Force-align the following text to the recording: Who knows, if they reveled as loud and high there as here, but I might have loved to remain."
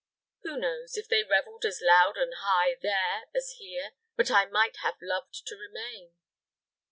Who 0.41 0.57
knows, 0.57 0.97
if 0.97 1.07
they 1.07 1.23
reveled 1.23 1.63
as 1.63 1.79
loud 1.79 2.17
and 2.17 2.33
high 2.39 2.73
there 2.81 3.25
as 3.35 3.57
here, 3.59 3.91
but 4.15 4.31
I 4.31 4.45
might 4.47 4.77
have 4.77 4.95
loved 4.99 5.45
to 5.45 5.55
remain." 5.55 6.15